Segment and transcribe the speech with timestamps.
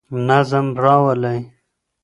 [0.27, 1.39] نظم راولئ.